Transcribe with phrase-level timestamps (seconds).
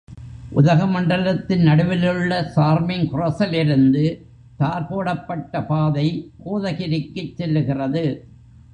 [0.55, 4.21] உதகமண்டலத்தின் நடுவிலுள்ள charming கிராஸிலிருந்து,
[4.57, 6.31] தார் போடப்பட்ட பாதை
[6.45, 8.29] கோதகிரிக்குச் செல்லுகிறது.